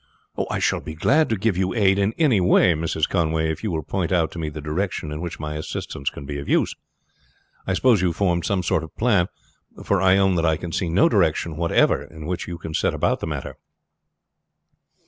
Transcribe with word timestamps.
"I 0.49 0.57
shall 0.57 0.79
be 0.81 0.95
glad 0.95 1.29
to 1.29 1.37
give 1.37 1.57
you 1.57 1.75
aid 1.75 1.99
in 1.99 2.13
any 2.13 2.41
way, 2.41 2.73
Mrs. 2.73 3.07
Conway, 3.07 3.51
if 3.51 3.63
you 3.63 3.69
will 3.69 3.83
point 3.83 4.11
out 4.11 4.31
to 4.31 4.39
me 4.39 4.49
the 4.49 4.59
direction 4.59 5.11
in 5.11 5.21
which 5.21 5.39
my 5.39 5.53
assistance 5.53 6.09
can 6.09 6.25
be 6.25 6.39
of 6.39 6.49
use. 6.49 6.73
I 7.67 7.75
suppose 7.75 8.01
you 8.01 8.07
have 8.07 8.15
formed 8.15 8.43
some 8.43 8.63
sort 8.63 8.83
of 8.83 8.97
plan, 8.97 9.27
for 9.83 10.01
I 10.01 10.17
own 10.17 10.33
that 10.37 10.43
I 10.45 10.57
can 10.57 10.71
see 10.71 10.89
no 10.89 11.07
direction 11.07 11.55
whatever 11.55 12.01
in 12.03 12.25
which 12.25 12.47
you 12.47 12.57
can 12.57 12.73
set 12.73 12.95
about 12.95 13.19
the 13.19 13.27
matter." 13.27 13.57